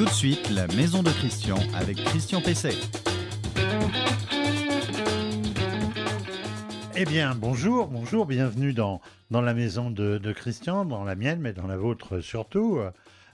[0.00, 2.72] Tout de suite, la maison de Christian avec Christian Pesset.
[6.96, 11.52] Eh bien, bonjour, bonjour, bienvenue dans, dans la maison de, Christian, dans la mienne, mais
[11.52, 12.80] dans la vôtre surtout,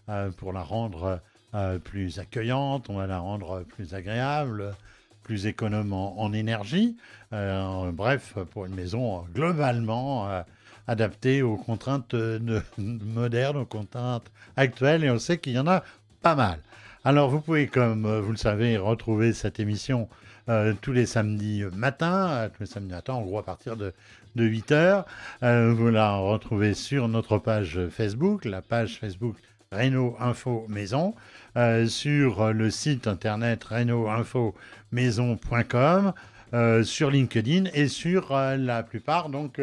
[0.09, 1.21] euh, pour la rendre
[1.55, 4.75] euh, plus accueillante, on va la rendre plus agréable,
[5.23, 6.97] plus économe en, énergie.
[7.33, 10.43] Euh, bref, pour une maison globalement euh,
[10.89, 15.85] adaptée aux contraintes de- modernes, aux contraintes actuelles, et on sait qu'il y en a
[16.27, 16.59] pas mal.
[17.05, 20.09] Alors, vous pouvez, comme euh, vous le savez, retrouver cette émission
[20.49, 23.95] euh, tous les samedis euh, tous les samedis matins, en gros à partir de,
[24.35, 25.07] de 8 heures.
[25.45, 29.37] Euh, vous la retrouvez sur notre page Facebook, la page Facebook
[29.71, 31.15] Renault Info Maison,
[31.87, 36.13] sur le site internet renaultinfomaison.com,
[36.55, 39.61] euh, sur LinkedIn et sur la plupart donc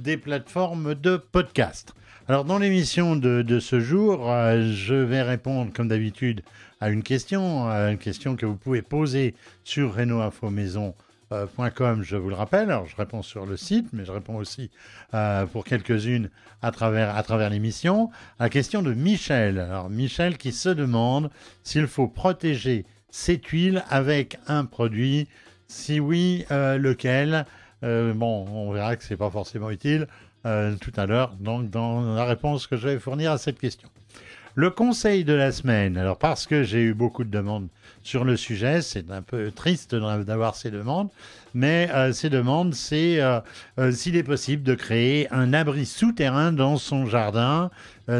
[0.00, 1.94] des plateformes de podcast.
[2.28, 6.42] Alors dans l'émission de, ce jour, euh, je vais répondre comme d'habitude
[6.80, 12.34] à une question, à une question que vous pouvez poser sur renaultinfomaison.com, je vous le
[12.34, 12.70] rappelle.
[12.70, 14.70] Alors je réponds sur le site, mais je réponds aussi
[15.12, 16.30] euh, pour quelques-unes
[16.62, 18.10] à travers, à travers l'émission.
[18.38, 19.58] La question de Michel.
[19.58, 21.30] Alors Michel qui se demande
[21.62, 25.28] s'il faut protéger ses tuiles avec un produit.
[25.66, 27.44] Si oui, euh, lequel?
[27.82, 30.06] Euh, Bon, on verra que c'est pas forcément utile
[30.46, 33.88] euh, tout à l'heure, donc dans la réponse que je vais fournir à cette question.
[34.56, 37.68] Le conseil de la semaine, alors parce que j'ai eu beaucoup de demandes
[38.02, 41.08] sur le sujet, c'est un peu triste d'avoir ces demandes,
[41.54, 43.20] mais euh, ces demandes, c'est
[43.92, 47.70] s'il est possible de créer un abri souterrain dans son jardin.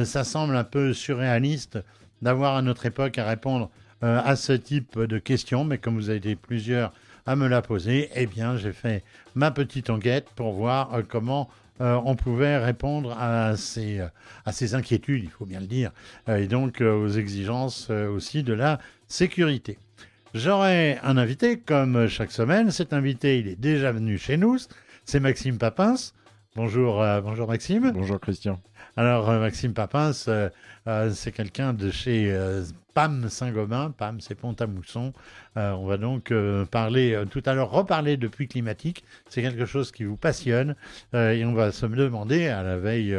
[0.04, 1.78] Ça semble un peu surréaliste
[2.22, 3.70] d'avoir à notre époque à répondre
[4.02, 6.92] à ce type de questions, mais comme vous avez été plusieurs
[7.30, 9.04] à me la poser, eh bien j'ai fait
[9.36, 11.48] ma petite enquête pour voir euh, comment
[11.80, 14.08] euh, on pouvait répondre à ces, euh,
[14.44, 15.92] à ces inquiétudes, il faut bien le dire,
[16.26, 19.78] et donc aux exigences aussi de la sécurité.
[20.34, 22.72] J'aurai un invité, comme chaque semaine.
[22.72, 24.58] Cet invité, il est déjà venu chez nous.
[25.04, 25.94] C'est Maxime Papins.
[26.56, 27.92] Bonjour, bonjour Maxime.
[27.92, 28.60] Bonjour Christian.
[28.96, 30.50] Alors, euh, Maxime Papins, euh,
[30.88, 32.36] euh, c'est quelqu'un de chez
[32.94, 33.94] PAM Saint-Gobain.
[33.96, 35.12] PAM, c'est Pont-à-Mousson.
[35.56, 36.32] On va donc
[36.70, 39.04] parler, tout à l'heure, reparler de puits climatique.
[39.28, 40.74] C'est quelque chose qui vous passionne.
[41.14, 43.16] Et on va se demander, à la veille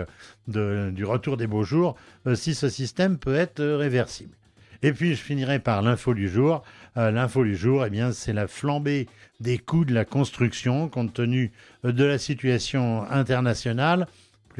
[0.47, 1.95] du retour des beaux jours,
[2.35, 4.35] si ce système peut être réversible.
[4.81, 6.63] Et puis, je finirai par l'info du jour.
[6.95, 9.07] L'info du jour, eh bien, c'est la flambée
[9.39, 11.51] des coûts de la construction compte tenu
[11.83, 14.07] de la situation internationale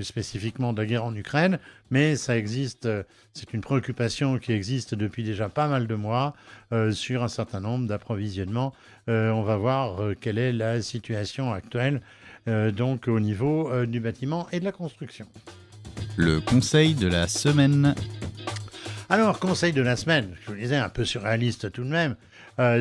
[0.02, 1.60] plus spécifiquement de la guerre en Ukraine,
[1.92, 3.04] mais ça existe, euh,
[3.34, 6.34] c'est une préoccupation qui existe depuis déjà pas mal de mois
[6.74, 8.74] euh, sur un certain nombre d'approvisionnements.
[9.10, 12.02] Euh, on va voir euh, quelle est la situation actuelle
[12.48, 15.28] donc au niveau du bâtiment et de la construction.
[16.16, 17.94] Le conseil de la semaine.
[19.10, 22.16] Alors, conseil de la semaine, je vous le disais, un peu surréaliste tout de même,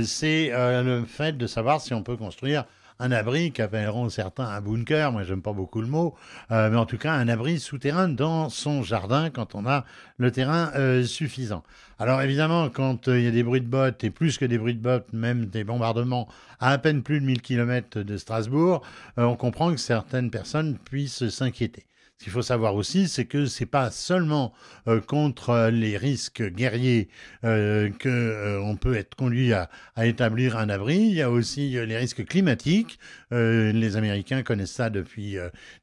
[0.03, 2.65] c'est le fait de savoir si on peut construire
[3.01, 6.15] un abri qu'appelleront certains un bunker, moi j'aime pas beaucoup le mot,
[6.53, 9.85] euh, mais en tout cas un abri souterrain dans son jardin quand on a
[10.19, 11.65] le terrain euh, suffisant.
[11.99, 14.57] Alors évidemment, quand euh, il y a des bruits de bottes, et plus que des
[14.57, 16.29] bruits de bottes, même des bombardements
[16.59, 18.83] à à peine plus de 1000 km de Strasbourg,
[19.19, 21.90] euh, on comprend que certaines personnes puissent s'inquiéter.
[22.21, 24.53] Ce qu'il faut savoir aussi, c'est que c'est pas seulement
[24.89, 27.09] euh, contre euh, les risques guerriers
[27.45, 29.71] euh, que euh, peut être conduit à,
[30.03, 30.97] établir un abri.
[30.97, 32.99] Il y a aussi les risques climatiques.
[33.31, 35.37] Les Américains connaissent ça depuis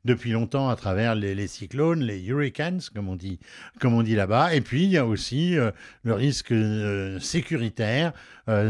[0.06, 3.40] depuis longtemps à travers les, cyclones, les hurricanes, comme on dit
[3.80, 4.56] dit là-bas.
[4.56, 5.56] Et puis il y a aussi
[6.04, 6.54] le risque
[7.20, 8.14] sécuritaire.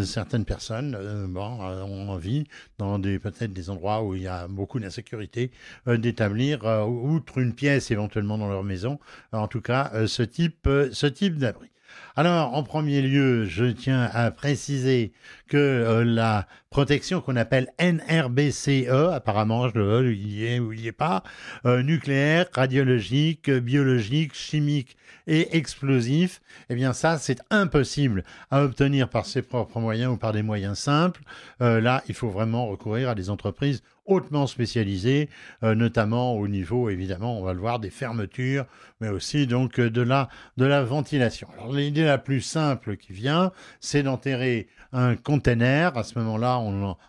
[0.03, 2.43] Certaines personnes bon, ont envie,
[2.77, 5.51] dans peut-être des endroits où il y a beaucoup d'insécurité,
[5.87, 8.99] d'établir, outre une pièce éventuellement dans leur maison,
[9.33, 11.69] en tout cas euh, ce type, euh, ce type d'abri.
[12.15, 15.13] Alors, en premier lieu, je tiens à préciser
[15.47, 20.81] que euh, la protection qu'on appelle NRBCE, apparemment, je le il y est ou il
[20.81, 21.23] n'y est pas,
[21.65, 24.97] euh, nucléaire, radiologique, biologique, chimique
[25.27, 30.33] et explosif, eh bien ça, c'est impossible à obtenir par ses propres moyens ou par
[30.33, 31.21] des moyens simples.
[31.61, 35.29] Euh, là, il faut vraiment recourir à des entreprises hautement spécialisées,
[35.63, 38.65] euh, notamment au niveau, évidemment, on va le voir, des fermetures,
[38.99, 41.47] mais aussi donc euh, de la, de la ventilation.
[41.53, 45.97] Alors l'idée la plus simple qui vient, c'est d'enterrer un container.
[45.97, 46.61] À ce moment-là,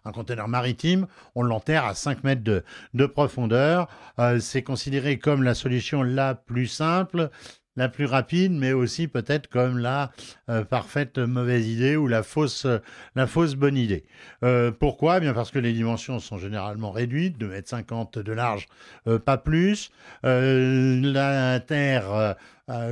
[0.04, 2.64] un container maritime, on l'enterre à 5 mètres de,
[2.94, 3.88] de profondeur.
[4.18, 7.30] Euh, c'est considéré comme la solution la plus simple
[7.78, 10.10] la plus rapide, mais aussi peut-être comme la
[10.50, 12.66] euh, parfaite mauvaise idée ou la fausse,
[13.14, 14.04] la fausse bonne idée.
[14.44, 15.16] Euh, pourquoi?
[15.16, 18.66] Eh Bien parce que les dimensions sont généralement réduites, 2,50 m de large,
[19.24, 19.90] pas plus.
[20.22, 22.36] la terre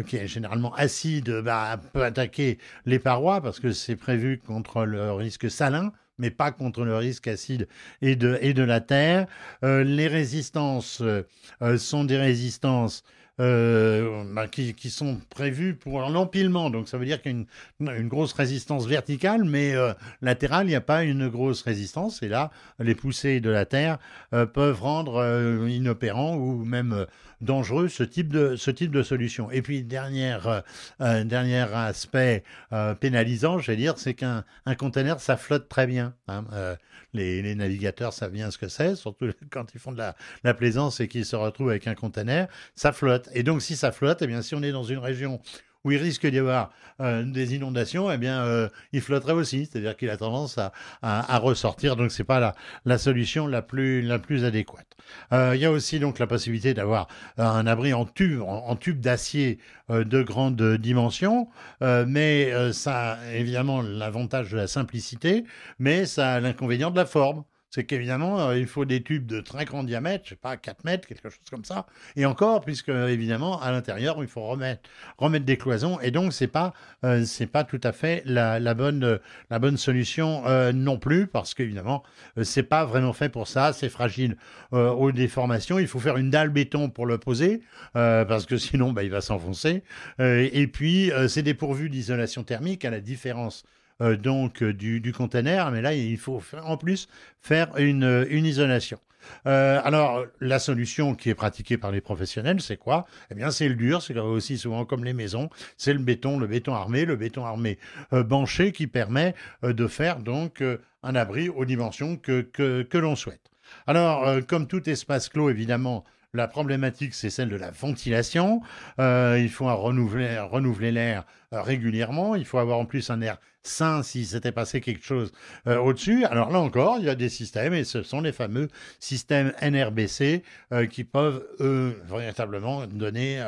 [0.07, 5.13] qui est généralement acide, bah, peut attaquer les parois parce que c'est prévu contre le
[5.13, 7.69] risque salin mais pas contre le risque acide
[8.03, 9.27] et de, et de la terre.
[9.65, 13.03] Euh, les résistances euh, sont des résistances
[13.41, 16.71] euh, bah, qui, sont prévues pour l'empilement.
[16.71, 19.75] Donc ça veut dire qu'il y a une, grosse résistance verticale, mais
[20.23, 22.23] latérale, il n'y a pas une grosse résistance.
[22.23, 23.99] Et là, les poussées de la terre
[24.31, 27.07] peuvent rendre inopérant ou même
[27.41, 29.51] dangereux ce type de, ce type de solution.
[29.51, 30.63] Et puis, dernière,
[31.01, 35.87] euh, dernier aspect euh, pénalisant, je vais dire, c'est qu'un un container, ça flotte très
[35.87, 36.15] bien.
[36.29, 36.45] Hein.
[36.53, 36.77] Euh,
[37.13, 40.55] les, les, navigateurs savent bien ce que c'est, surtout quand ils font de la, la
[40.55, 43.26] plaisance et qu'ils se retrouvent avec un container, ça flotte.
[43.33, 45.41] Et donc, si ça flotte, eh bien, si on est dans une région
[45.87, 46.71] où il risque d'y avoir
[47.01, 49.67] euh, des inondations, eh bien, euh, il flotterait aussi.
[49.67, 51.95] C'est-à-dire qu'il a tendance à, ressortir.
[51.95, 54.11] Donc, c'est pas la, la solution la plus,
[54.45, 54.97] adéquate.
[55.33, 57.07] Euh, il y a aussi donc la possibilité d'avoir
[57.39, 59.59] un abri en tube, en, tube d'acier
[59.89, 61.49] de grande dimension,
[61.81, 65.45] mais ça a évidemment l'avantage de la simplicité,
[65.79, 69.41] mais ça a l'inconvénient de la forme c'est qu'évidemment, euh, il faut des tubes de
[69.41, 71.87] très grand diamètre, je sais pas, 4 mètres, quelque chose comme ça.
[72.15, 76.01] Et encore, puisque évidemment, à l'intérieur, il faut remettre, remettre des cloisons.
[76.01, 76.73] Et donc, c'est pas,
[77.05, 79.21] euh, pas tout à fait la, bonne,
[79.51, 82.03] la bonne solution euh, non plus, parce qu'évidemment,
[82.43, 83.73] c'est pas vraiment fait pour ça.
[83.73, 84.37] C'est fragile
[84.73, 85.79] aux déformations.
[85.79, 89.21] Il faut faire une dalle béton pour le poser, parce que sinon, bah, il va
[89.21, 89.83] s'enfoncer.
[90.19, 93.65] et puis, c'est dépourvu d'isolation thermique, à la différence
[94.03, 97.09] euh, donc euh, du, du, container, mais là, il faut en plus
[97.41, 98.99] faire une, euh, isolation.
[99.45, 103.07] alors, la solution qui est pratiquée par les professionnels, c'est quoi?
[103.31, 106.47] Eh bien, c'est le dur, c'est aussi souvent comme les maisons, c'est le béton, le
[106.47, 107.79] béton armé, le béton armé
[108.13, 109.35] banché qui permet
[109.65, 110.63] de faire donc
[111.03, 113.51] un abri aux dimensions que, que, l'on souhaite.
[113.89, 118.61] Alors, comme tout espace clos, évidemment, la problématique, c'est celle de la ventilation.
[118.99, 122.37] Il faut renouveler, l'air régulièrement.
[122.37, 125.33] Il faut avoir en plus un air sain si s'était passé quelque chose
[125.67, 126.25] euh, au-dessus.
[126.25, 128.69] Alors là encore, il y a des systèmes, et ce sont les fameux
[129.01, 130.43] systèmes NRBC
[130.91, 133.43] qui peuvent, eux, véritablement donner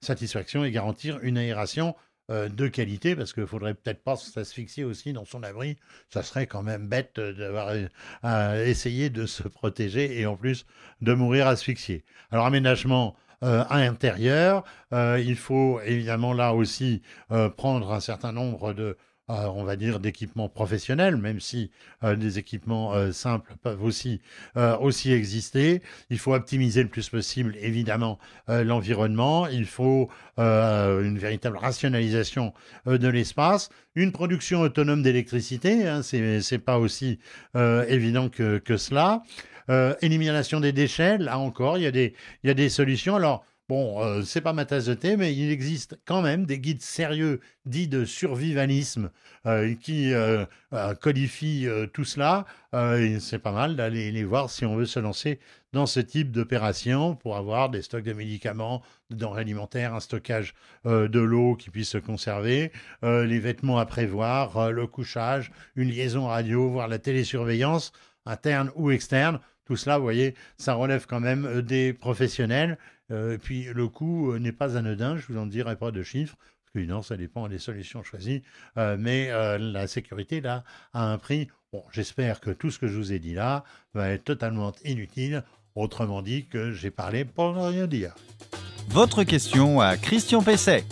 [0.00, 1.94] satisfaction et garantir une aération
[2.30, 5.76] euh, de qualité, parce qu'il faudrait peut-être pas s'asphyxier aussi dans son abri.
[6.08, 7.74] Ça serait quand même bête d'avoir
[8.24, 10.64] euh, essayé de se protéger et en plus
[11.02, 12.02] de mourir asphyxié.
[12.30, 17.02] Alors aménagement euh, à l'intérieur, il faut évidemment là aussi
[17.58, 18.96] prendre un certain nombre de
[19.30, 21.70] euh, on va dire, d'équipements professionnels, même si
[22.02, 24.20] euh, des équipements euh, simples peuvent aussi,
[25.10, 25.80] exister.
[26.10, 28.18] Il faut optimiser le plus possible, évidemment,
[28.48, 29.46] l'environnement.
[29.46, 32.52] Il faut une véritable rationalisation
[32.86, 33.70] de l'espace.
[33.94, 37.18] Une production autonome d'électricité, hein, c'est pas aussi
[37.54, 39.22] évident que, cela.
[40.02, 43.16] élimination des déchets, là encore, il y a des, y a des solutions.
[43.16, 46.58] Alors, Bon, euh, c'est pas ma tasse de thé, mais il existe quand même des
[46.58, 49.10] guides sérieux dits de survivalisme
[49.46, 50.44] euh, qui euh,
[51.00, 52.44] codifient tout cela.
[53.20, 55.40] c'est pas mal d'aller les voir si on veut se lancer
[55.72, 60.54] dans ce type d'opération pour avoir des stocks de médicaments, de denrées alimentaires, un stockage
[60.84, 62.70] de l'eau qui puisse se conserver,
[63.02, 67.92] les vêtements à prévoir, le couchage, une liaison radio, voire la télésurveillance
[68.26, 69.40] interne ou externe.
[69.64, 72.76] Tout cela, vous voyez, ça relève quand même des professionnels euh,
[73.10, 76.36] et puis le coût euh, n'est pas anodin, je vous en dirai pas de chiffres,
[76.36, 78.42] parce que non, ça dépend des solutions choisies,
[78.78, 81.48] euh, mais la sécurité là a un prix.
[81.72, 85.44] Bon, j'espère que tout ce que je vous ai dit là va être totalement inutile,
[85.74, 88.14] autrement dit que j'ai parlé pour ne rien dire.
[88.88, 90.84] Votre question à Christian Pesset.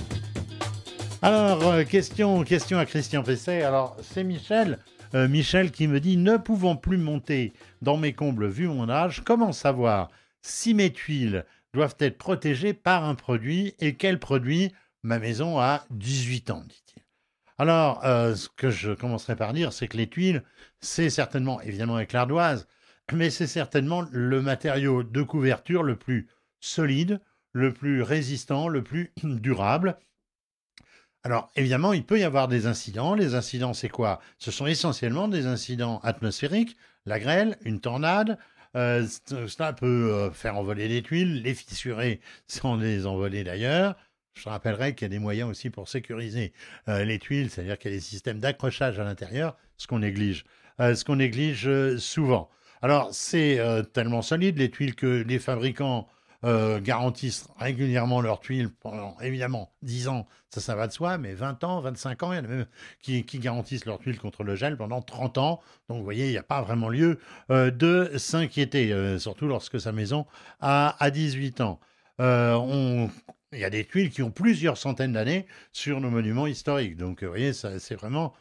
[1.21, 3.62] Alors, question, question à Christian Pesset.
[3.62, 4.78] Alors, c'est Michel.
[5.14, 9.52] Michel qui me dit Ne pouvant plus monter dans mes combles vu mon âge, comment
[9.52, 10.09] savoir
[10.40, 13.75] si mes tuiles doivent être protégés par un produit.
[13.81, 14.73] Et quel produit?
[15.02, 17.02] Ma maison a 18 ans, dit-il.
[17.59, 20.43] Alors, euh, ce que je commencerai par dire, c'est que les tuiles,
[20.81, 22.67] c'est certainement, évidemment avec l'ardoise,
[23.12, 26.29] mais c'est certainement le matériau de couverture le plus
[26.61, 27.21] solide,
[27.52, 29.99] le plus résistant, le plus durable.
[31.25, 33.14] Alors, évidemment, il peut y avoir des incidents.
[33.14, 34.21] Les incidents, c'est quoi?
[34.38, 36.76] Ce sont essentiellement des incidents atmosphériques,
[37.07, 38.38] la grêle, une tornade,
[38.75, 43.97] euh, cela peut euh, faire envoler les tuiles, les fissurer sans les envoler d'ailleurs.
[44.35, 46.55] Je rappellerai qu'il y a des moyens aussi pour sécuriser
[46.88, 50.45] euh, les tuiles, c'est-à-dire qu'il y a des systèmes d'accrochage à l'intérieur, ce qu'on néglige,
[50.79, 52.49] ce qu'on néglige souvent.
[52.81, 53.61] Alors c'est
[53.93, 56.09] tellement solide les tuiles que les fabricants
[56.45, 61.35] euh, garantissent régulièrement leurs tuiles pendant évidemment 10 ans, ça, ça va de soi, mais
[61.35, 62.67] 20 ans, 25 ans, il y en a même
[63.01, 65.61] qui, qui garantissent leurs tuiles contre le gel pendant 30 ans.
[65.89, 67.19] Donc vous voyez, il n'y a pas vraiment lieu
[67.51, 70.27] euh, de s'inquiéter, euh, surtout lorsque sa maison
[70.61, 71.81] a, a 18 ans.
[72.19, 76.97] Il y a des tuiles qui ont plusieurs centaines d'années sur nos monuments historiques.
[76.97, 78.33] Donc, vous voyez, c'est vraiment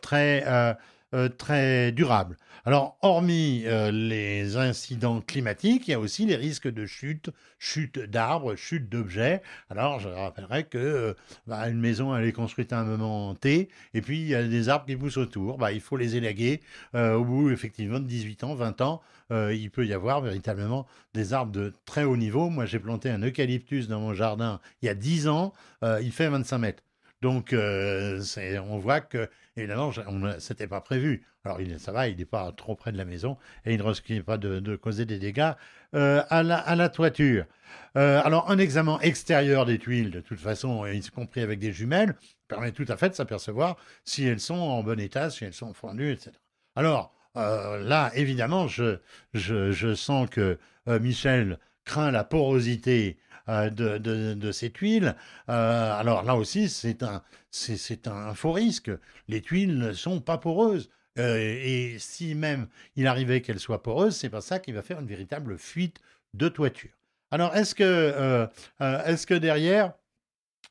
[0.00, 0.76] très,
[1.16, 2.36] euh, très durable.
[2.66, 7.98] Alors, hormis euh, les incidents climatiques, il y a aussi les risques de chute, chute
[7.98, 9.40] d'arbres, chute d'objets.
[9.70, 11.14] Alors, je rappellerai que euh,
[11.46, 14.42] bah, une maison, elle est construite à un moment T, et puis il y a
[14.42, 15.56] des arbres qui poussent autour.
[15.56, 16.60] Bah, il faut les élaguer.
[16.92, 21.52] Au bout, effectivement, de 18 ans, 20 ans, il peut y avoir véritablement des arbres
[21.52, 22.50] de très haut niveau.
[22.50, 25.54] Moi, j'ai planté un eucalyptus dans mon jardin il y a 10 ans.
[25.82, 26.82] il fait 25 mètres.
[27.22, 29.90] Donc, on voit que, évidemment,
[30.38, 31.26] c'était pas prévu.
[31.44, 33.82] Alors, il, ça va, il n'est pas trop près de la maison et il ne
[33.82, 35.52] risque pas de, causer des dégâts
[35.94, 37.46] euh, à, la, à la toiture.
[37.96, 42.14] Euh, alors, un examen extérieur des tuiles, de toute façon, y compris avec des jumelles,
[42.48, 45.72] permet tout à fait de s'apercevoir si elles sont en bon état, si elles sont
[45.72, 46.32] fondues, etc.
[46.74, 48.98] Alors, euh, là, évidemment, je,
[49.34, 53.16] je, sens que Michel craint la porosité
[53.48, 55.16] euh, de, de, de ces tuiles.
[55.48, 58.90] Euh, alors là aussi, c'est un, c'est, un faux risque.
[59.28, 60.90] Les tuiles ne sont pas poreuses.
[61.18, 65.00] Euh, et si même il arrivait qu'elles soient poreuses, c'est pas ça qui va faire
[65.00, 66.00] une véritable fuite
[66.34, 66.90] de toiture.
[67.30, 68.48] Alors, est-ce que,
[68.80, 69.94] est-ce que derrière,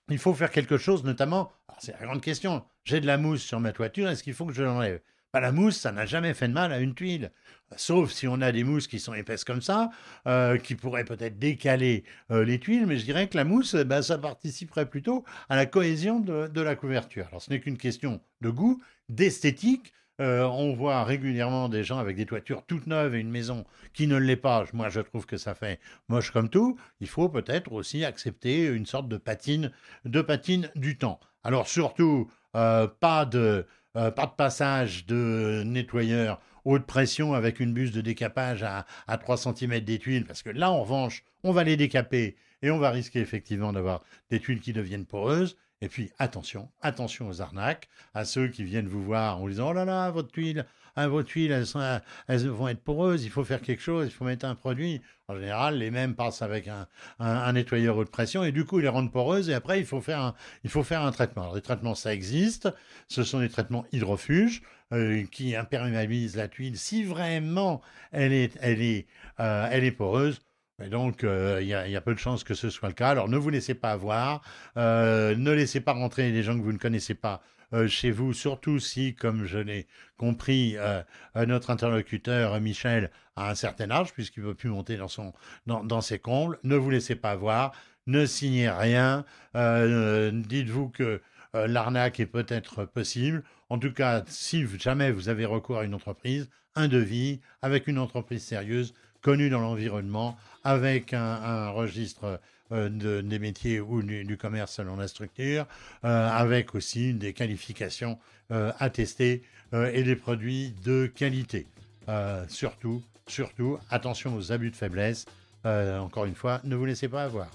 [0.09, 3.59] il faut faire quelque chose, notamment, c'est la grande question, j'ai de la mousse sur
[3.59, 5.01] ma toiture, est-ce qu'il faut que je l'enlève?
[5.35, 7.29] Bah, La mousse, ça n'a jamais fait de mal à une tuile,
[7.75, 9.89] sauf si on a des mousses qui sont épaisses comme ça,
[10.27, 13.83] euh, qui pourraient peut-être décaler euh, les tuiles, mais je dirais que la mousse, eh
[13.83, 17.27] ben, ça participerait plutôt à la cohésion de, la couverture.
[17.27, 19.91] Alors ce n'est qu'une question de goût, d'esthétique.
[20.21, 24.07] Euh, on voit régulièrement des gens avec des toitures toutes neuves et une maison qui
[24.07, 24.63] ne l'est pas.
[24.71, 26.77] Moi, je trouve que ça fait moche comme tout.
[27.01, 29.73] Il faut peut-être aussi accepter une sorte de patine,
[30.05, 31.19] de patine du temps.
[31.43, 37.91] Alors surtout, pas de euh, pas de passage de nettoyeur haute pression avec une buse
[37.91, 41.63] de décapage à, à 3 cm des tuiles, parce que là, en revanche, on va
[41.63, 45.57] les décaper et on va risquer effectivement d'avoir des tuiles qui deviennent poreuses.
[45.81, 49.69] Et puis, attention, attention aux arnaques, à ceux qui viennent vous voir en vous disant,
[49.69, 53.29] oh là là, votre tuile, hein, vos tuiles, elles, sont- elles vont être poreuses, il
[53.29, 55.01] faut faire quelque chose, il faut mettre un produit.
[55.27, 58.89] En général, les mêmes passent avec un, nettoyeur haute pression et du coup, ils les
[58.89, 61.43] rendent poreuses et après, il faut faire un, traitement.
[61.43, 62.69] Alors, les traitements, ça existe.
[63.07, 64.61] Ce sont des traitements hydrofuges
[64.93, 69.07] euh, qui imperméabilisent la tuile si vraiment elle est,
[69.39, 70.41] euh, poreuse.
[70.83, 73.09] Et donc, euh, il y, a, peu de chances que ce soit le cas.
[73.09, 74.41] Alors, ne vous laissez pas avoir.
[74.77, 77.41] Euh, ne laissez pas rentrer les gens que vous ne connaissez pas
[77.73, 81.01] euh, chez vous, surtout si, comme je l'ai compris, euh,
[81.35, 86.59] notre interlocuteur Michel a un certain âge, puisqu'il ne peut plus monter dans, ses combles.
[86.63, 87.73] Ne vous laissez pas avoir.
[88.07, 89.25] Ne signez rien.
[89.55, 91.21] Euh, Dites-vous que
[91.53, 93.43] l'arnaque est peut-être possible.
[93.69, 97.97] En tout cas, si jamais vous avez recours à une entreprise, un devis avec une
[97.97, 102.39] entreprise sérieuse, connue dans l'environnement, avec un, registre
[102.71, 105.65] de- des métiers ou du, du commerce selon la structure,
[106.03, 108.17] euh, avec aussi des qualifications
[108.51, 109.43] euh, attestées
[109.73, 111.67] euh, et des produits de qualité.
[112.09, 115.25] Euh, surtout, surtout, attention aux abus de faiblesse.
[115.65, 117.47] Euh, encore une fois, ne vous laissez pas avoir.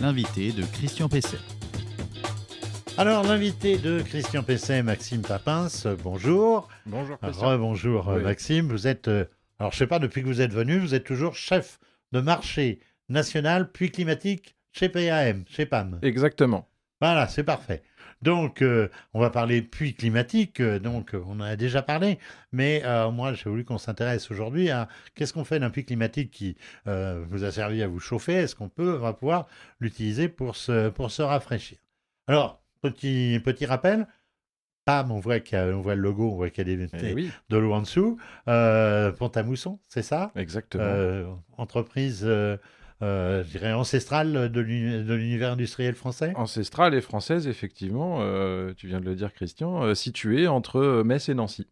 [0.00, 1.38] L'invité de Christian Pesset.
[2.98, 6.68] Alors, l'invité de Christian Pesset, Maxime Papins, euh, bonjour.
[6.86, 7.48] Bonjour Christian.
[7.48, 8.22] Rebonjour euh, Oui.
[8.24, 9.24] Maxime, vous êtes, euh,
[9.58, 11.78] alors je sais pas depuis que vous êtes venu, vous êtes toujours chef
[12.12, 12.80] de marché
[13.12, 15.98] national puis climatique chez PAM, chez PAM.
[16.02, 16.68] Exactement.
[17.00, 17.82] Voilà, c'est parfait.
[18.22, 22.20] Donc, euh, on va parler puits climatique, euh, donc euh, on en a déjà parlé,
[22.52, 26.30] mais euh, moi j'ai voulu qu'on s'intéresse aujourd'hui à qu'est-ce qu'on fait d'un puits climatique
[26.30, 29.48] qui vous a servi à vous chauffer, est-ce qu'on peut, on va pouvoir
[29.80, 31.78] l'utiliser pour se, pour se rafraîchir.
[32.28, 34.06] Alors, petit, petit rappel,
[34.84, 36.76] PAM, on voit, qu'il y a- on voit le logo, on voit qu'il y a
[36.76, 40.30] des, Eh oui, de l'eau en dessous, euh, Pont-à-Mousson, c'est ça?
[40.36, 40.84] Exactement.
[40.86, 41.26] Euh,
[41.56, 42.56] Entreprise, euh,
[43.02, 46.32] euh, je dirais, ancestrale de l'uni- de l'univers industriel français?
[46.36, 51.28] Ancestrale et française, effectivement, euh, tu viens de le dire Christian, euh, située entre Metz
[51.28, 51.66] et Nancy,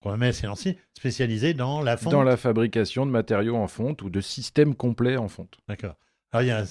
[0.00, 2.12] Romain et Nancy, spécialisé dans la fonte.
[2.12, 5.58] dans la fabrication de matériaux en fonte ou de systèmes complets en fonte.
[5.68, 5.96] D'accord.
[6.30, 6.62] Alors, il, y a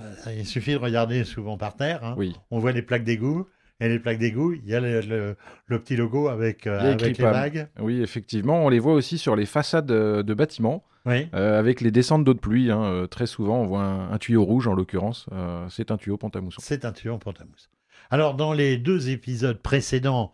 [0.00, 2.02] un- il suffit de regarder souvent par terre.
[2.02, 2.14] hein.
[2.18, 3.46] Oui, On voit les plaques d'égout.
[3.80, 6.82] Et les plaques d'égout, il y a le, le- le petit logo avec, euh, a
[6.92, 7.32] avec les PAM.
[7.32, 7.68] vagues.
[7.80, 11.26] oui, effectivement, on les voit aussi sur les façades de bâtiments, Oui.
[11.34, 12.70] euh, avec les descentes d'eau de pluie.
[12.70, 15.96] hein, euh, très souvent, on voit un, un tuyau rouge, en l'occurrence, euh, c'est un
[15.96, 16.60] tuyau Pont-à-Mousson.
[16.62, 17.68] C'est un tuyau en Pont-à-Mousson.
[18.10, 20.30] Alors, dans les deux épisodes précédents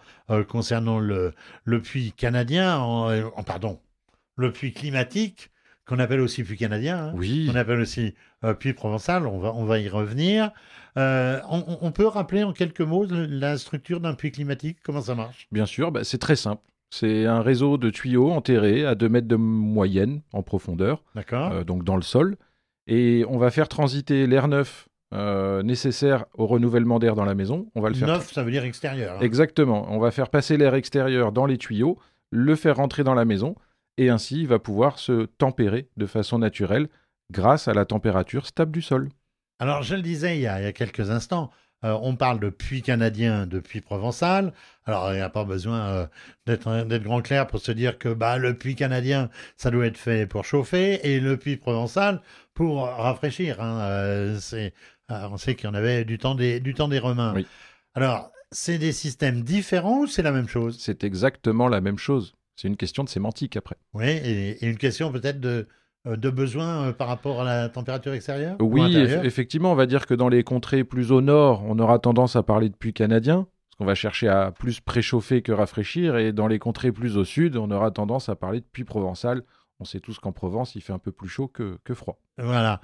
[0.49, 1.33] concernant le,
[1.65, 3.81] le puits canadien, en, en- pardon,
[4.37, 5.51] le puits climatique,
[5.91, 9.53] qu'on appelle aussi puits canadien, hein, Oui, qu'on appelle aussi euh, puits provençal, on va,
[9.55, 10.53] on va y revenir.
[10.97, 15.49] Euh, on, peut rappeler en quelques mots la structure d'un puits climatique, comment ça marche?
[15.51, 16.63] Bien sûr, bah, c'est très simple.
[16.91, 21.65] C'est un réseau de tuyaux enterrés à 2 mètres de moyenne en profondeur, D'accord euh,
[21.65, 22.37] donc dans le sol.
[22.87, 27.69] Et on va faire transiter l'air neuf euh, nécessaire au renouvellement d'air dans la maison.
[27.75, 29.17] On va le faire Neuf, ça veut dire extérieur.
[29.17, 29.23] hein.
[29.23, 29.89] Exactement.
[29.91, 31.99] On va faire passer l'air extérieur dans les tuyaux,
[32.31, 33.57] le faire rentrer dans la maison,
[34.01, 36.89] et ainsi il va pouvoir se tempérer de façon naturelle
[37.31, 39.11] grâce à la température stable du sol.
[39.59, 41.51] Alors, je le disais il y a, il y a quelques instants,
[41.85, 44.53] euh, on parle de puits canadien, de puits provençal.
[44.87, 46.07] Alors, il n'y a pas besoin euh,
[46.47, 50.27] d'être grand clair pour se dire que bah, le puits canadien, ça doit être fait
[50.27, 52.23] pour chauffer, et le puits provençal
[52.55, 53.61] pour rafraîchir.
[53.61, 53.81] hein.
[53.83, 57.35] Euh, euh, on sait qu'il y en avait du temps des, du temps des Romains.
[57.35, 57.47] Oui.
[57.95, 60.79] Alors, c'est des systèmes différents ou c'est la même chose?
[60.81, 62.35] C'est exactement la même chose.
[62.61, 63.77] C'est une question de sémantique après.
[63.95, 65.67] Oui, et, et une question peut-être de,
[66.07, 69.77] euh, de besoin euh, par rapport à la température extérieure ou Oui, eff- effectivement, on
[69.77, 72.75] va dire que dans les contrées plus au nord, on aura tendance à parler de
[72.77, 76.93] puits canadien, parce qu'on va chercher à plus préchauffer que rafraîchir, et dans les contrées
[76.93, 79.43] plus au sud, on aura tendance à parler de puits provençal.
[79.81, 82.21] On sait tous qu'en Provence, il fait un peu plus chaud que, que froid.
[82.39, 82.81] Voilà.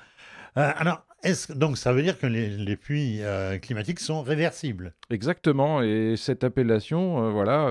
[0.57, 4.95] Euh, alors, est-ce, donc ça veut dire que les, les puits euh, climatiques sont réversibles?
[5.11, 7.71] Exactement, et cette appellation, euh, voilà,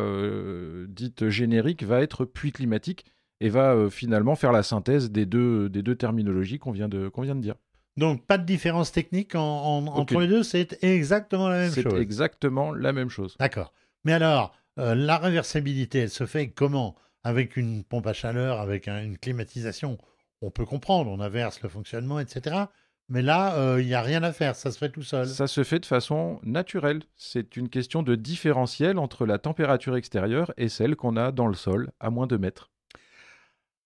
[0.88, 3.05] dite générique, va être puits climatique
[3.41, 7.24] et va finalement faire la synthèse des deux, des deux terminologies qu'on vient, de- qu'on
[7.24, 7.55] vient de dire.
[7.98, 11.82] Donc, pas de différence technique en- en- entre les deux, c'est exactement la même C'est
[11.82, 12.00] chose.
[12.00, 13.36] exactement la même chose.
[13.39, 13.74] D'accord.
[14.03, 16.96] Mais alors, la réversibilité, elle se fait comment?
[17.25, 19.98] Avec une pompe à chaleur, avec un- une climatisation,
[20.41, 22.67] on peut comprendre, on inverse le fonctionnement, etc.
[23.10, 25.27] Mais là, euh, il n'y a rien à faire, ça se fait tout seul.
[25.27, 27.01] Ça se fait de façon naturelle.
[27.15, 31.55] C'est une question de différentiel entre la température extérieure et celle qu'on a dans le
[31.55, 32.70] sol à moins de mètres.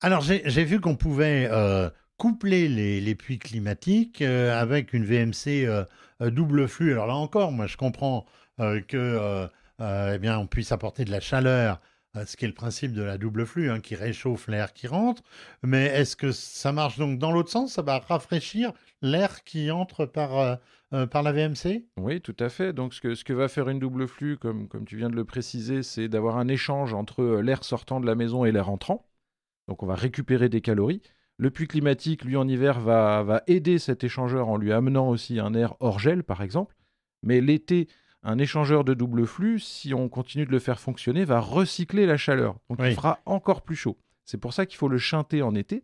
[0.02, 5.66] Alors, j'ai vu qu'on pouvait euh, coupler les, les puits climatiques euh, avec une VMC
[5.66, 5.84] euh,
[6.22, 6.92] euh, double flux.
[6.94, 8.26] Alors là encore, moi, je comprends
[8.60, 9.48] euh, que euh,
[9.82, 11.80] euh, eh bien, on puisse apporter de la chaleur, euh,
[12.16, 15.22] ce qui est le principe de la double flux, hein, qui réchauffe l'air qui rentre.
[15.64, 17.74] Mais est-ce que ça marche donc dans l'autre sens?
[17.74, 20.56] Ça va rafraîchir l'air qui entre par, euh,
[20.94, 22.74] euh, par la VMC Oui, tout à fait.
[22.74, 25.16] Donc, ce que, ce que va faire une double flux, comme, comme tu viens de
[25.16, 28.70] le préciser, c'est d'avoir un échange entre euh, l'air sortant de la maison et l'air
[28.70, 29.08] entrant.
[29.68, 31.02] Donc, on va récupérer des calories.
[31.38, 35.40] Le puits climatique, lui, en hiver, va, va aider cet échangeur en lui amenant aussi
[35.40, 36.76] un air hors gel, par exemple.
[37.22, 37.88] Mais l'été,
[38.24, 42.18] un échangeur de double flux, si on continue de le faire fonctionner, va recycler la
[42.18, 42.56] chaleur.
[42.70, 42.90] Donc, Oui.
[42.90, 43.98] il fera encore plus chaud.
[44.26, 45.84] C'est pour ça qu'il faut le chanter en été.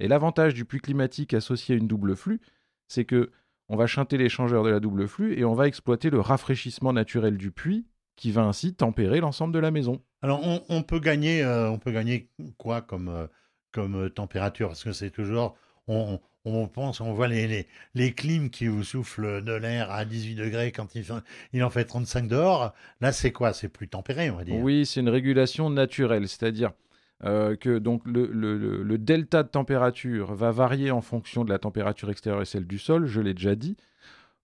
[0.00, 2.40] Et l'avantage du puits climatique associé à une double flux,
[2.88, 3.30] c'est que
[3.68, 7.36] on va chanter l'échangeur de la double flux et on va exploiter le rafraîchissement naturel
[7.36, 7.86] du puits
[8.16, 10.02] qui va ainsi tempérer l'ensemble de la maison.
[10.22, 13.26] Alors, on, on peut gagner, euh, on peut gagner quoi comme, euh,
[13.72, 14.68] comme température?
[14.68, 15.54] Parce que c'est toujours,
[15.88, 20.04] on, on pense, on voit les, les, les clims qui vous soufflent de l'air à
[20.04, 21.14] 18 degrés quand il, fait-
[21.52, 22.72] il en fait 35 dehors.
[23.00, 23.52] Là, c'est quoi?
[23.52, 24.56] C'est plus tempéré, on va dire.
[24.56, 26.70] Oui, c'est une régulation naturelle, c'est-à-dire
[27.24, 31.50] euh, que donc le, le- le- le delta de température va varier en fonction de
[31.50, 33.76] la température extérieure et celle du sol, je l'ai déjà dit.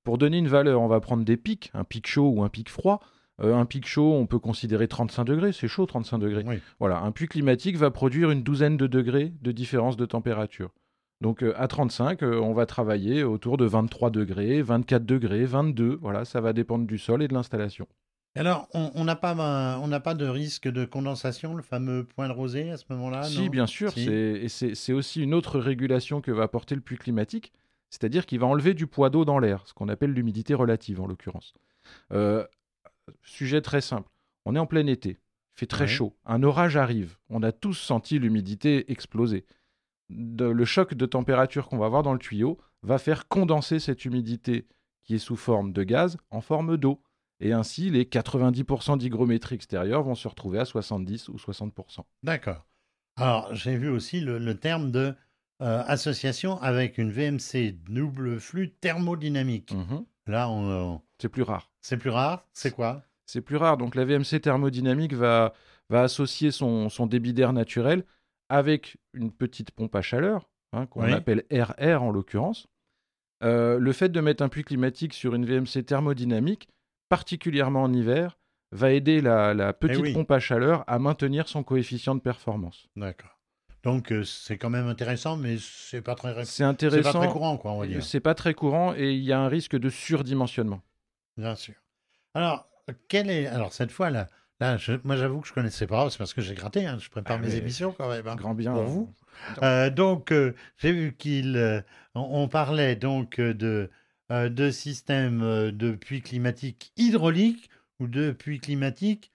[0.02, 2.68] Pour donner une valeur, on va prendre des pics, un pic chaud ou un pic
[2.68, 3.00] froid.
[3.40, 6.44] Euh, un pic chaud, on peut considérer 35 degrés, c'est chaud 35 degrés.
[6.46, 6.61] Oui.
[6.78, 10.70] Voilà, un puits climatique va produire une douzaine de degrés de différence de température.
[11.24, 15.98] Donc euh, à 35, euh, on va travailler autour de 23 degrés, 24 degrés, 22.
[16.02, 17.88] Voilà, ça va dépendre du sol et de l'installation.
[18.37, 22.28] Alors, on n'a pas, ben, on n'a pas de risque de condensation, le fameux point
[22.28, 24.04] de rosée à ce moment-là si, bien sûr, Si.
[24.48, 27.52] c'est- aussi une autre régulation que va apporter le puits climatique,
[27.88, 31.06] c'est-à-dire qu'il va enlever du poids d'eau dans l'air, ce qu'on appelle l'humidité relative en
[31.06, 31.54] l'occurrence.
[32.12, 32.44] Euh,
[33.22, 34.10] sujet très simple,
[34.44, 35.16] on est en plein été, il
[35.58, 35.88] fait très Ouais.
[35.88, 39.44] chaud, un orage arrive, on a tous senti l'humidité exploser.
[40.14, 44.05] De- le choc de température qu'on va avoir dans le tuyau va faire condenser cette
[44.05, 44.66] humidité
[45.03, 47.03] qui est sous forme de gaz en forme d'eau.
[47.40, 52.05] Et ainsi, les 90% d'hygrométrie extérieure vont se retrouver à 70 ou 60%.
[52.22, 52.64] D'accord.
[53.16, 55.14] Alors, j'ai vu aussi le, le terme de
[55.62, 59.72] euh, association avec une VMC double flux thermodynamique.
[59.72, 60.05] Mhm.
[60.27, 61.70] Là, on, on- C'est plus rare.
[61.81, 62.46] c'est plus rare?
[62.53, 63.03] C'est quoi?
[63.27, 63.77] C'est plus rare.
[63.77, 65.53] Donc la VMC thermodynamique va,
[65.90, 68.05] va associer son, son débit d'air naturel
[68.48, 71.12] avec une petite pompe à chaleur, hein, qu'on Oui.
[71.12, 72.66] appelle RR en l'occurrence.
[73.42, 76.68] Euh, le fait de mettre un puits climatique sur une VMC thermodynamique,
[77.09, 78.38] particulièrement en hiver,
[78.72, 80.12] va aider la, la petite Eh oui.
[80.14, 82.88] pompe à chaleur à maintenir son coefficient de performance.
[82.96, 83.30] D'accord.
[83.83, 87.18] Donc, euh, c'est quand même intéressant, mais c'est pas très, C'est c'est pas intéressant.
[87.20, 88.02] très courant, quoi, on va dire.
[88.02, 90.80] C'est pas très courant et il y a un risque de surdimensionnement.
[91.37, 91.74] Bien sûr.
[92.33, 92.66] Alors,
[93.09, 94.26] quelle est, alors cette fois, la,
[94.64, 96.09] Là, je- moi, j'avoue que je connaissais pas.
[96.09, 96.87] C'est parce que j'ai gratté.
[96.87, 98.27] hein, Je prépare Ah, mes émissions quand même.
[98.27, 98.35] hein.
[98.37, 98.72] Grand bien.
[98.72, 99.12] Pour vous.
[99.62, 101.57] Euh, donc, euh, j'ai vu qu'il.
[101.57, 101.83] euh,
[102.14, 103.90] on, on parlait donc euh, de,
[104.31, 107.68] de systèmes de puits climatiques hydrauliques
[108.00, 109.33] ou de puits climatiques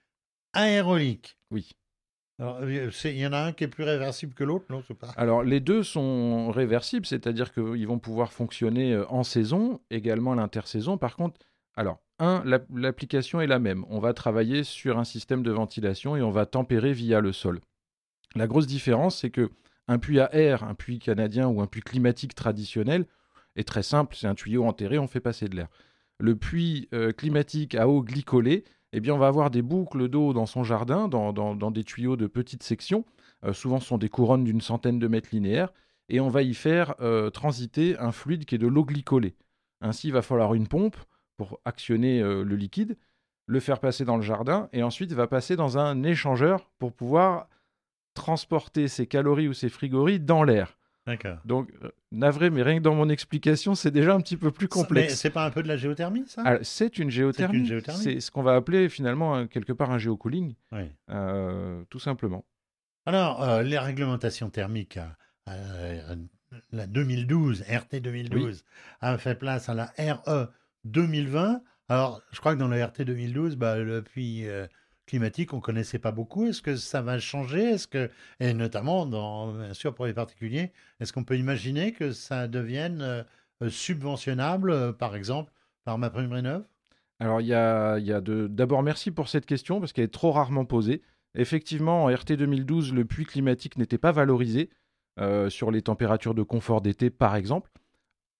[0.52, 1.38] aéroliques.
[1.52, 1.70] Oui.
[2.40, 5.08] Il y en a un qui est plus réversible que l'autre, non pas?
[5.18, 10.96] Alors, les deux sont réversibles, c'est-à-dire qu'ils vont pouvoir fonctionner en saison, également l'intersaison.
[10.96, 11.38] Par contre,
[11.76, 13.84] alors, un, la- l'application est la même.
[13.88, 17.60] On va travailler sur un système de ventilation et on va tempérer via le sol.
[18.34, 19.50] La grosse différence, c'est que
[19.88, 23.06] un puits à air, un puits canadien ou un puits climatique traditionnel
[23.56, 24.14] est très simple.
[24.14, 25.68] C'est un tuyau enterré, on fait passer de l'air.
[26.18, 30.32] Le puits euh, climatique à eau glycolée, eh bien, on va avoir des boucles d'eau
[30.32, 33.04] dans son jardin, dans des tuyaux de petites sections.
[33.44, 35.72] Euh, souvent, ce sont des couronnes d'une centaine de mètres linéaires.
[36.08, 39.36] Et on va y faire euh, transiter un fluide qui est de l'eau glycolée.
[39.80, 40.96] Ainsi, il va falloir une pompe
[41.40, 42.98] pour actionner euh, le liquide,
[43.46, 47.48] le faire passer dans le jardin, et ensuite, va passer dans un échangeur pour pouvoir
[48.12, 50.76] transporter ces calories ou ces frigories dans l'air.
[51.06, 51.38] D'accord.
[51.46, 54.66] Donc, euh, navré, mais rien que dans mon explication, c'est déjà un petit peu plus
[54.66, 55.14] Mais complexe.
[55.14, 56.58] c'est pas un peu de la géothermie, ça?
[56.60, 57.66] C'est une géothermie.
[57.88, 60.92] C'est ce qu'on va appeler finalement quelque part un géocooling, Oui.
[61.08, 62.44] euh, tout simplement.
[63.06, 64.98] Alors, euh, les réglementations thermiques,
[65.46, 68.62] la 2012, RT 2012,
[69.00, 70.50] a fait place à la RE
[70.84, 71.62] 2020.
[71.88, 74.66] Alors, je crois que dans la RT 2012, bah, le puits euh,
[75.06, 76.46] climatique, on connaissait pas beaucoup.
[76.46, 77.62] Est-ce que ça va changer?
[77.62, 82.12] Est-ce que, et notamment, dans, bien sûr, pour les particuliers, est-ce qu'on peut imaginer que
[82.12, 85.52] ça devienne euh, subventionnable, euh, par exemple,
[85.84, 86.64] par ma prime rénov?
[87.18, 90.30] Alors, il y a, y a d'abord merci pour cette question parce qu'elle est trop
[90.30, 91.02] rarement posée.
[91.34, 94.70] Effectivement, en RT 2012, le puits climatique n'était pas valorisé
[95.50, 97.70] sur les températures de confort d'été, par exemple.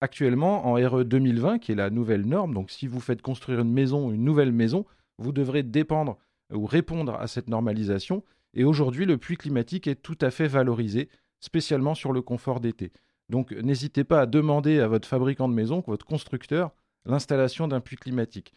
[0.03, 3.73] Actuellement, en RE 2020, qui est la nouvelle norme, donc si vous faites construire une
[3.73, 4.87] maison, une nouvelle maison,
[5.19, 6.19] vous devrez dépendre
[6.53, 8.25] ou répondre à cette normalisation.
[8.55, 11.11] Et aujourd'hui, le puits climatique est tout à fait valorisé,
[11.41, 12.93] spécialement sur le confort d'été.
[13.29, 16.73] Donc, n'hésitez pas à demander à votre fabricant de maison, votre constructeur,
[17.05, 18.55] l'installation d'un puits climatique.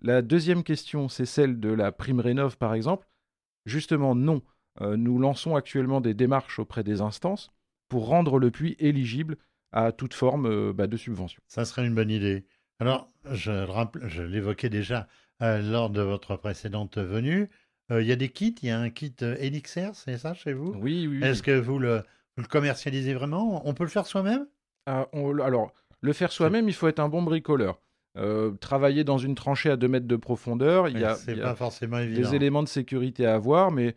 [0.00, 3.06] La deuxième question, c'est celle de la prime rénov, par exemple.
[3.66, 4.42] Justement, non.
[4.80, 7.50] Euh, nous lançons actuellement des démarches auprès des instances
[7.88, 9.36] pour rendre le puits éligible
[9.72, 11.40] à toute forme euh, bah, de subvention.
[11.46, 12.44] Ça serait une bonne idée.
[12.78, 15.06] Alors, je, l'évoquais déjà
[15.42, 17.50] euh, lors de votre précédente venue.
[17.90, 20.52] Euh, Il y a des kits, il y a un kit Elixir, c'est ça chez
[20.52, 20.72] vous?
[20.78, 21.18] Oui, oui.
[21.20, 21.24] oui.
[21.24, 21.98] Est-ce que vous le,
[22.36, 23.66] vous le commercialisez vraiment?
[23.68, 24.46] On peut le faire soi-même?
[24.86, 25.06] Ah,
[25.44, 27.80] alors, le faire soi-même, il faut être un bon bricoleur.
[28.60, 31.42] Travailler dans une tranchée à 2 mètres de profondeur, il y a, C'est il y
[31.42, 32.28] a pas forcément évident.
[32.28, 33.94] des éléments de sécurité à avoir, mais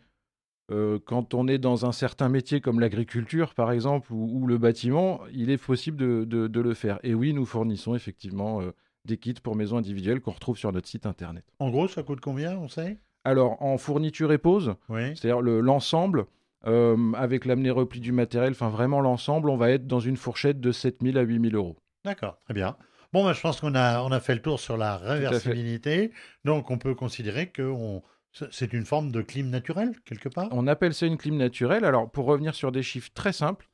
[0.70, 4.58] euh, quand on est dans un certain métier comme l'agriculture, par exemple, ou, ou le
[4.58, 6.98] bâtiment, il est possible de, de- de le faire.
[7.02, 8.72] Et oui, nous fournissons effectivement euh,
[9.04, 11.44] des kits pour maisons individuelles qu'on retrouve sur notre site internet.
[11.58, 12.98] En gros, ça coûte combien, on sait?
[13.24, 15.16] Alors, en fourniture et pose, Oui.
[15.16, 16.26] c'est-à-dire le- l'ensemble,
[16.66, 20.72] euh, avec l'amener-repli du matériel, enfin vraiment l'ensemble, on va être dans une fourchette de
[20.72, 21.76] 7000 à 8000 euros.
[22.06, 22.76] D'accord, très bien.
[23.12, 26.10] Bon, bah, je pense qu'on a, on a fait le tour sur la réversibilité.
[26.44, 28.02] Donc, on peut considérer que on-
[28.50, 30.48] c'est une forme de clim naturel, quelque part?
[30.52, 31.84] On appelle ça une clim naturelle.
[31.84, 33.68] Alors, pour revenir sur des chiffres très simples,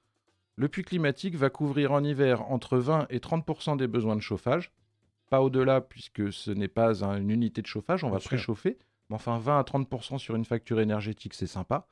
[0.56, 4.70] le puits climatique va couvrir en hiver entre 20 et 30% des besoins de chauffage.
[5.30, 8.78] Pas au-delà, puisque ce n'est pas un- une unité de chauffage, on va préchauffer.
[9.08, 11.86] Mais enfin, 20 à 30% sur une facture énergétique, c'est sympa.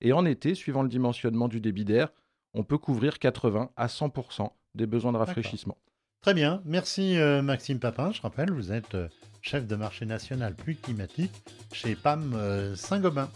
[0.00, 2.08] Et en été, suivant le dimensionnement du débit d'air,
[2.54, 5.76] on peut couvrir 80 à 100% des besoins de rafraîchissement.
[6.22, 6.62] Très bien.
[6.64, 8.10] Merci, euh, Maxime Papin.
[8.12, 9.08] Je rappelle, vous êtes euh,
[9.46, 11.30] chef de marché national pluie climatique
[11.72, 13.30] chez PAM euh, Saint-Gobain.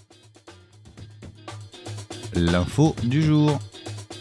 [2.35, 3.61] L'info du jour.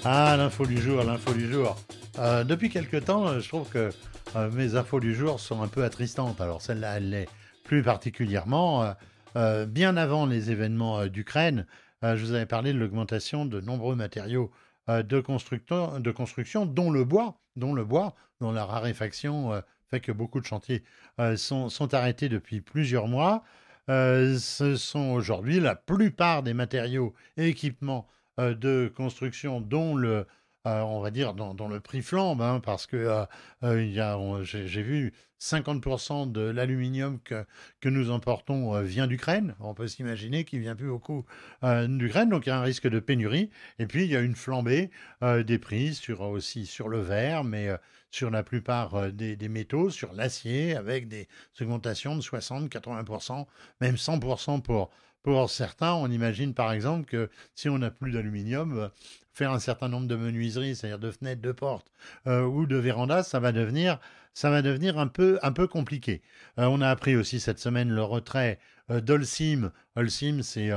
[0.06, 1.75] Ah, l'info du jour, l'info du jour.
[2.19, 3.89] Euh, depuis quelque temps, euh, je trouve que
[4.36, 6.39] euh, mes infos du jour sont un peu attristantes.
[6.41, 7.30] Alors celle-là, elle l'est
[7.63, 8.93] plus particulièrement.
[9.36, 11.65] Euh, bien avant les événements d'Ukraine,
[12.04, 14.52] je vous avais parlé de l'augmentation de nombreux matériaux
[14.88, 20.39] de, de construction, dont le bois, dont le bois, dont la raréfaction fait que beaucoup
[20.39, 20.84] de chantiers
[21.19, 23.43] euh, sont, sont arrêtés depuis plusieurs mois.
[23.89, 28.08] Euh, ce sont aujourd'hui la plupart des matériaux et équipements
[28.39, 30.28] euh, de construction dont le,
[30.65, 33.25] on va dire, dont, le prix flambe, hein, parce que
[33.63, 37.45] j'ai vu 50% de l'aluminium que,
[37.80, 39.56] que nous importons euh, vient d'Ukraine.
[39.60, 41.25] On peut s'imaginer qu'il vient plus beaucoup
[41.63, 43.49] d'Ukraine, donc il y a un risque de pénurie.
[43.80, 44.91] Et puis il y a une flambée
[45.23, 47.69] des prix sur aussi sur le verre, mais
[48.12, 51.28] sur la plupart euh, des, métaux, sur l'acier, avec des
[51.62, 53.45] augmentations de 60, 80%,
[53.82, 54.89] même 100% pour
[55.24, 55.93] pour certains.
[55.93, 58.88] On imagine par exemple que si on n'a plus d'aluminium, euh,
[59.34, 61.91] faire un certain nombre de menuiseries, c'est-à-dire de fenêtres, de portes
[62.28, 64.00] euh, ou de vérandas, ça va devenir
[64.34, 66.22] ça va devenir un peu, un peu compliqué.
[66.56, 69.72] On a appris aussi cette semaine le retrait euh, d'Olsim.
[69.95, 70.69] Olsim, c'est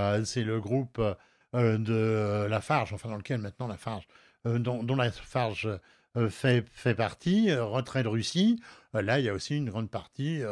[0.43, 1.01] le groupe
[1.53, 4.09] de Lafarge, enfin dans lequel maintenant Lafarge,
[4.45, 5.69] dont, dont Lafarge
[6.29, 8.61] fait, fait partie, retrait de Russie.
[8.93, 10.43] là, il y a aussi une grande partie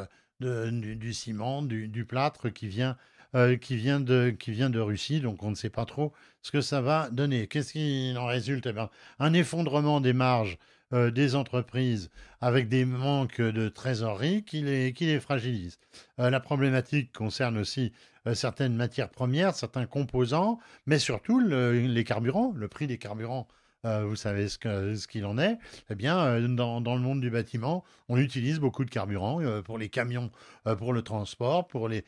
[0.40, 2.96] de, du, ciment, du, plâtre qui vient
[3.36, 6.50] euh, qui, vient de, qui vient de Russie, donc on ne sait pas trop ce
[6.50, 7.46] que ça va donner.
[7.46, 8.66] Qu'est-ce qui en résulte?
[8.66, 10.58] Eh bien, Un effondrement des marges
[10.92, 15.78] euh, des entreprises avec des manques de trésorerie qui les, qui les fragilisent.
[16.18, 17.92] Euh, la problématique concerne aussi
[18.34, 23.48] certaines matières premières, certains composants, mais surtout les carburants, le prix des carburants
[23.86, 27.82] euh, vous savez ce qu'il en est, eh bien, euh, dans, le monde du bâtiment,
[28.10, 30.30] on utilise beaucoup de carburant euh, pour les camions,
[30.78, 32.04] pour le transport, pour les,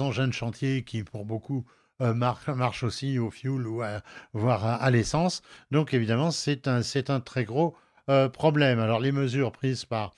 [0.00, 1.64] engins de chantier qui, pour beaucoup,
[1.98, 3.82] marchent aussi au fuel ou
[4.32, 5.42] voire à, l'essence.
[5.70, 7.74] Donc, évidemment, c'est un, très gros
[8.32, 8.78] problème.
[8.78, 10.14] Alors, les mesures prises par,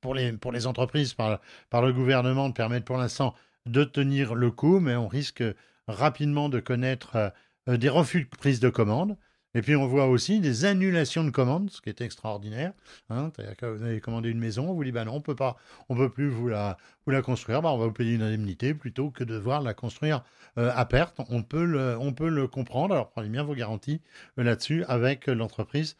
[0.00, 3.34] pour, les, entreprises par, par le gouvernement permettent pour l'instant
[3.66, 5.44] de tenir le coup, mais on risque
[5.86, 7.32] rapidement de connaître
[7.66, 9.16] des refus de prise de commande.
[9.54, 12.72] Et puis on voit aussi des annulations de commandes, ce qui est extraordinaire.
[13.08, 13.32] Hein.
[13.62, 15.56] vous avez commandé une maison, on vous dit bah non, on peut pas,
[15.88, 18.74] on peut plus vous la, vous la construire, bah, on va vous payer une indemnité
[18.74, 20.22] plutôt que de devoir la construire
[20.58, 21.20] euh, à perte.
[21.30, 22.94] On peut le, on peut le comprendre.
[22.94, 24.00] Alors prenez bien vos garanties
[24.38, 25.96] euh, là-dessus avec l'entreprise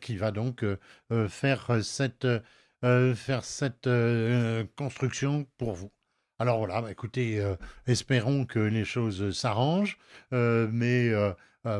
[0.00, 0.64] qui va donc
[1.28, 2.26] faire cette,
[2.80, 3.88] faire cette
[4.76, 5.90] construction pour vous.
[6.38, 9.98] Alors voilà, bah, écoutez, euh, espérons que les choses s'arrangent.
[10.34, 11.32] Euh, mais euh,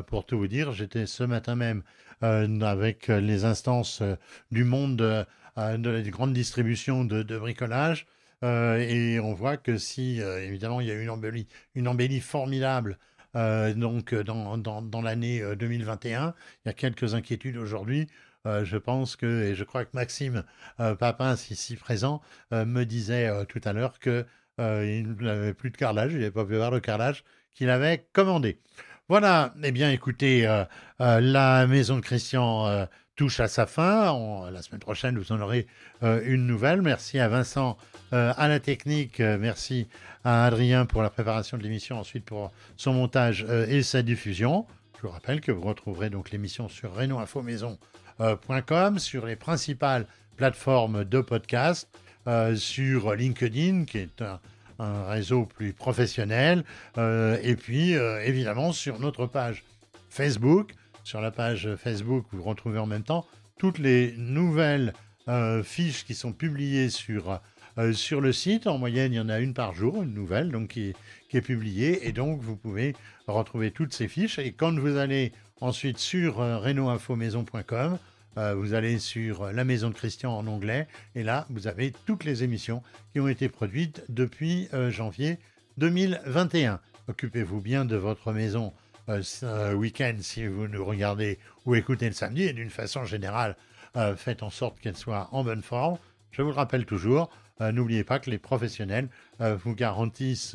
[0.07, 1.83] pour tout vous dire, j'étais ce matin même
[2.23, 4.03] avec les instances
[4.51, 8.07] du monde de la grande distribution de, bricolage.
[8.42, 12.99] et on voit que si, évidemment, il y a une embellie, une embellie formidable
[13.35, 18.09] donc dans, l'année 2021, il y a quelques inquiétudes aujourd'hui.
[18.47, 20.42] je pense que, et je crois que Maxime
[20.79, 24.25] Papin, ici présent, me disait tout à l'heure que euh,
[24.59, 28.59] il n'avait plus de carrelage, il n'avait pas pu avoir le carrelage qu'il avait commandé.
[29.09, 30.64] Voilà, eh bien écoutez, euh,
[31.01, 34.51] euh, la maison de Christian touche à sa fin.
[34.51, 35.66] la semaine prochaine, vous en aurez
[36.03, 36.83] une nouvelle.
[36.83, 37.79] Merci à Vincent
[38.12, 39.21] à la technique.
[39.21, 39.88] merci
[40.25, 44.66] à Adrien pour la préparation de l'émission, ensuite pour son montage et sa diffusion.
[44.97, 51.21] Je vous rappelle que vous retrouverez donc l'émission sur renoinfomaison.com, sur les principales plateformes de
[51.21, 51.88] podcast.
[52.29, 54.23] Euh, sur LinkedIn, qui est
[54.79, 56.65] un, réseau plus professionnel,
[56.99, 59.65] euh, et puis euh, évidemment sur notre page
[60.11, 60.75] Facebook.
[61.05, 63.27] Sur la page Facebook, vous retrouvez en même temps
[63.59, 64.93] toutes les nouvelles
[65.65, 67.41] fiches qui sont publiées sur,
[67.93, 68.67] sur le site.
[68.67, 70.95] En moyenne, il y en a une par jour, une nouvelle donc qui,
[71.29, 72.07] qui est publiée.
[72.09, 72.95] Et donc, vous pouvez
[73.29, 74.39] retrouver toutes ces fiches.
[74.39, 77.99] Et quand vous allez ensuite sur renoinfomaison.com,
[78.38, 82.25] euh, vous allez sur La Maison de Christian en anglais et là, vous avez toutes
[82.25, 85.38] les émissions qui ont été produites depuis euh, janvier
[85.79, 86.81] 2021.
[87.09, 88.75] Occupez-vous bien de votre maison
[89.09, 93.57] euh, ce week-end si vous nous regardez ou écoutez le samedi et d'une façon générale,
[94.16, 95.96] faites en sorte qu'elle soit en bonne forme.
[96.31, 99.09] Je vous le rappelle toujours, n'oubliez pas que les professionnels
[99.40, 100.55] vous garantissent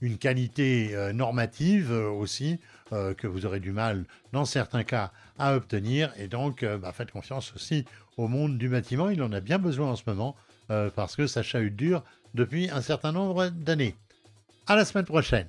[0.00, 2.58] une qualité normative aussi
[2.90, 6.12] que vous aurez du mal dans certains cas à obtenir.
[6.18, 7.84] Et donc, euh, bah, faites confiance aussi
[8.16, 9.10] au monde du bâtiment.
[9.10, 10.36] Il en a bien besoin en ce moment
[10.70, 13.94] euh, parce que ça chahute dur depuis un certain nombre d'années.
[14.66, 15.46] À la semaine prochaine.